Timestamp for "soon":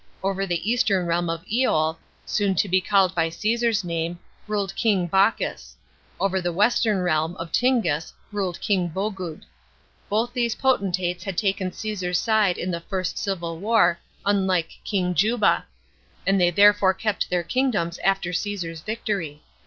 2.25-2.55